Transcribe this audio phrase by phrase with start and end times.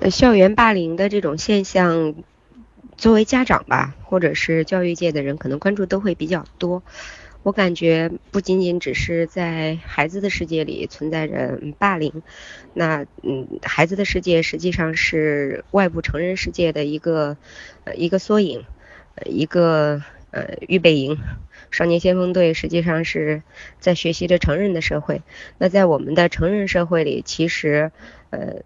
[0.00, 2.14] 呃，校园霸凌的这种现象，
[2.96, 6.82] 作为家长吧，或者是教育界的人，可能关注都会比较多。
[7.42, 12.22] 我感觉不仅仅只是在孩子的世界里存在着霸凌，
[12.72, 17.36] 那嗯，孩子的世界实际上是外部成人世界的一个
[17.84, 18.64] 呃一个缩影，
[19.26, 21.18] 一个呃预备营。
[21.70, 23.42] 少年先锋队实际上是
[23.78, 25.22] 在学习着成人的社会。
[25.58, 27.92] 那在我们的成人社会里，其实
[28.30, 28.62] 呃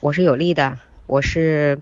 [0.00, 1.80] 我是有利的，我是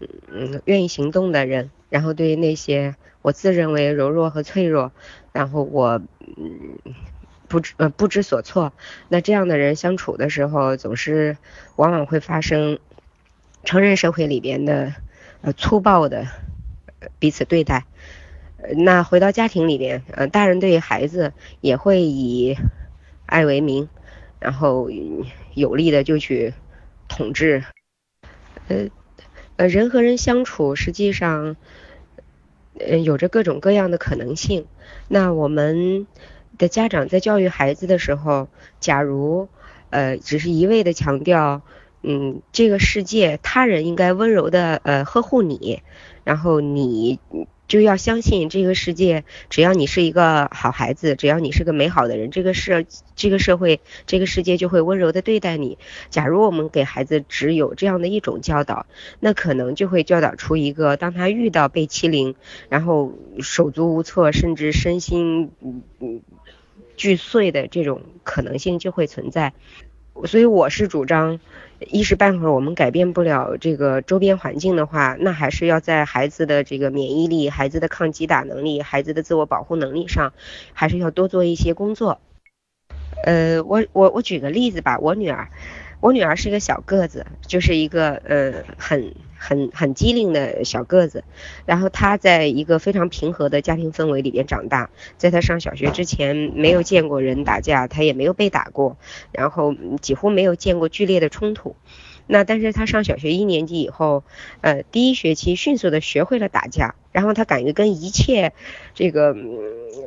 [0.00, 1.70] 嗯愿意行动的人。
[1.90, 4.92] 然后对于那些我自认为柔弱和脆弱，
[5.32, 6.02] 然后我
[6.36, 6.78] 嗯
[7.48, 8.72] 不知呃不知所措，
[9.08, 11.38] 那这样的人相处的时候，总是
[11.76, 12.78] 往往会发生
[13.64, 14.94] 成人社会里边的
[15.40, 16.26] 呃粗暴的
[17.18, 17.84] 彼此对待。
[18.76, 22.56] 那回到家庭里边，呃，大人对孩子也会以
[23.26, 23.88] 爱为名，
[24.40, 24.90] 然后
[25.54, 26.54] 有力的就去
[27.08, 27.64] 统治，
[28.68, 28.88] 呃。
[29.56, 31.56] 呃，人和人相处实际上，
[32.78, 34.66] 呃，有着各种各样的可能性。
[35.08, 36.06] 那我们
[36.58, 39.48] 的家长在教育孩子的时候，假如
[39.90, 41.62] 呃只是一味的强调，
[42.04, 45.82] 嗯，这个世界他人应该温柔的呃呵护你，
[46.22, 47.18] 然后你。
[47.68, 55.78] 就要相信这个世界，只要你是一个好孩子，只要你是个美好的人，这个社这个社会这个世界就会温柔的对待你。
[56.08, 58.86] 假如我们给孩子只有这样的一种教导，
[59.20, 62.34] 那可能就会教导出一个，当他遇到被欺凌，
[62.70, 66.22] 然后手足无措，甚至身心嗯嗯
[66.96, 69.52] 俱碎的这种可能性就会存在。
[70.26, 71.40] 所以我是主张。
[71.80, 80.32] 一时半会儿我们改变不了这个周边环境的话，那还是要在孩子的这个免疫力、孩子的抗击打能力、孩子的自我保护能力上，
[80.72, 82.20] 还是要多做一些工作。
[83.24, 85.48] 呃，我我我举个例子吧，我女儿。
[86.00, 91.24] 我女儿是一个小个子，就是一个呃很很很机灵的小个子。
[91.66, 98.96] 然后她在一个非常平和的家庭氛围里边长大，在她上小学之前没有见过人打架，她也没有被打过，
[99.32, 101.74] 然后几乎没有见过剧烈的冲突。
[102.28, 104.22] 那但是她上小学一年级以后，
[104.60, 108.52] 呃第一学期迅速的学会了打架，然后她敢于跟一切
[108.94, 109.34] 这个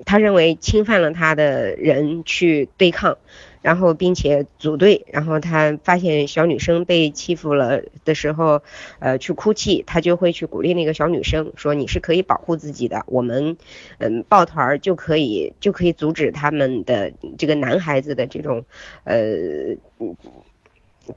[0.05, 3.17] 她认为侵犯了她的人去对抗。
[3.61, 8.61] 然后，并且组队，然后他发现小女生被欺负了的时候，
[8.99, 13.57] 呃，去哭泣，他就会去鼓励那个小女生，说你是可以保护自己的，我们，
[13.99, 18.66] 嗯，抱团就可以就可以阻止他们的这个男孩子的这种，
[19.03, 19.16] 呃，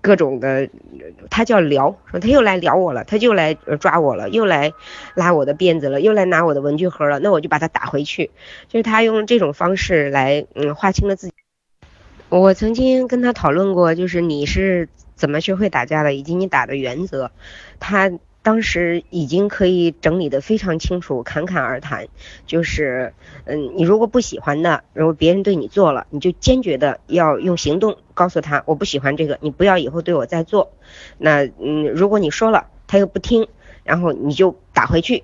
[0.00, 0.69] 各种的，
[1.31, 4.72] 他叫撩，说他又来撩我了，他就来抓我了，又来
[5.15, 8.31] 拉我的辫子了，又来拿我的文具盒了，那我就把他打回去，
[8.69, 11.34] 就是他用这种方式来，嗯，划清了自己。
[12.41, 17.31] 我曾经跟他讨论过，就是你是怎么学会打架的，以及你打的原则。
[17.78, 18.11] 他
[18.43, 22.09] 当时已经可以整理的非常清楚，侃侃而谈。
[22.44, 30.73] 就是，嗯，你如果不喜欢的，如果别人对你做了，你就坚决的要用行动告诉他，我不喜欢这个，你不要以后对我再做。
[31.19, 33.47] 那，嗯，如果你说了，他又不听，
[33.84, 35.23] 然后你就打回去，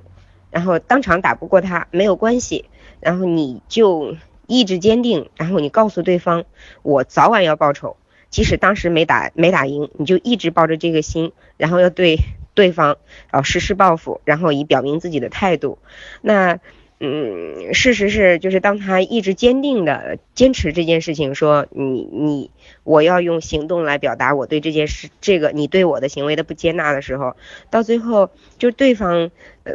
[0.53, 2.67] 然后当场打不过他没有关系，
[3.01, 4.15] 然后你就。
[4.51, 6.45] 意志坚定，然后你告诉对方，
[6.83, 7.97] 我早晚要报仇，
[8.29, 12.19] 即使当时没打没打赢，你就一直抱着这个心，然后要对
[12.55, 12.99] 对方，
[13.31, 15.79] 然后实施报复，然后以表明自己的态度。
[16.21, 16.59] 那。
[17.03, 22.51] 嗯，事实是，就是当他一直坚定的坚持这件事情，说你你
[22.85, 27.37] 我要用行动来表达我对这件事这个你对我的行为的不接纳的时候，
[27.71, 28.29] 到最后
[28.59, 29.31] 就对方
[29.65, 29.73] 呃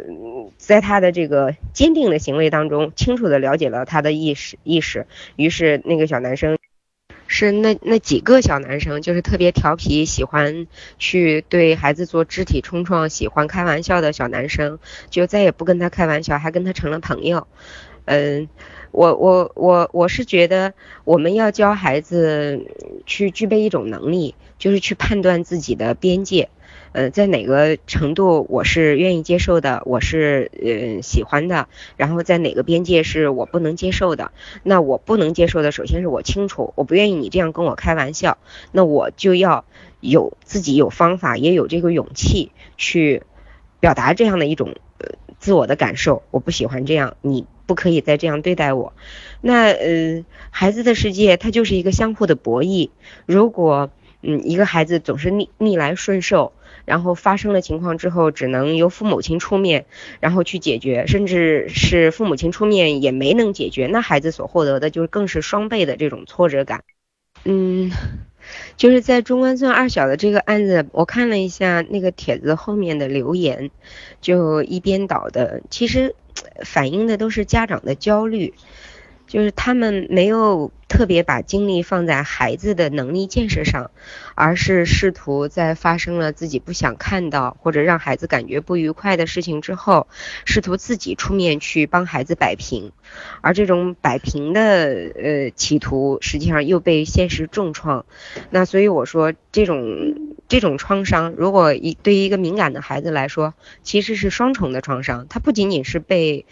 [0.56, 6.56] 在他的这个坚定的行为当中，清楚的了解了他的意识意识，于是那个小男生。
[7.26, 10.66] 是那那几个小男生，就是特别调皮，喜欢
[10.98, 14.78] 去对孩子做肢体冲撞，喜欢开玩笑的小男生，
[15.10, 17.46] 就再也不跟他开玩笑，还跟他成了朋友。
[18.04, 18.48] 嗯，
[18.92, 22.64] 我我我我是觉得我们要教孩子
[23.04, 26.48] 去具备一种能力，就是去判断自己的边界。
[26.96, 34.32] 呃，在哪个程度我是愿意接受的，我是呃喜欢的，然后在哪个边界是我不能接受的，
[34.62, 38.38] 那我不能接受的，首先是我清楚，我不愿意你这样跟我开玩笑，
[38.72, 39.66] 那我就要
[40.00, 43.24] 有自己有方法，也有这个勇气去
[43.78, 48.94] 表达这样的一种呃自我的感受，我不喜欢这样，你不可以再这样对待我。
[49.42, 52.88] 那呃孩子的世界它就是一个相互的博弈，
[53.26, 53.90] 如果
[54.22, 56.54] 嗯一个孩子总是逆逆来顺受。
[56.86, 59.84] 然后发生了情况之后，只能由父母亲出面，
[60.20, 66.84] 然后去解决，甚至是父母亲出面也没能解决，那孩子所获得的就是更是双倍的这种挫折感。
[67.44, 67.90] 嗯，
[68.76, 73.70] 就是在中关村二小的这个案子，我看了一下那个帖子后面的留言，
[74.22, 76.14] 就一边倒的，其实
[76.64, 78.54] 反映的都是家长的焦虑。
[79.26, 83.90] 就是他们没有特别把精力放在孩子的能力建设上，
[84.34, 90.06] 而是试图在发生了自己不想看到或者让孩子感觉不愉快的事情之后，
[90.44, 92.92] 试图自己出面去帮孩子摆平，
[93.40, 98.06] 而这种摆平的呃企图，实际上又被现实重创。
[98.50, 100.14] 那所以我说，这种
[100.46, 105.26] 这种创伤，如果一对于一个敏感的孩子来说，其实是双重的创伤。
[105.28, 106.46] 他不仅仅是被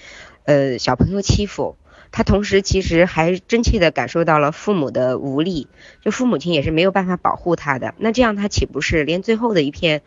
[0.45, 1.77] 呃小朋友欺负。
[2.17, 5.67] 他同时其实还真切的感受到了父母的无力，
[6.01, 7.93] 就父母亲也是没有办法保护他的。
[7.99, 10.03] 那这样他岂不是连最后的一片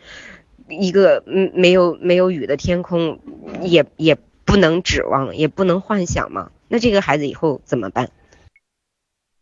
[0.69, 3.19] 一个嗯没有没有雨的天空
[3.62, 6.51] 也也不能指望，也不能幻想吗？
[6.69, 8.10] 那这个孩子以后怎么办？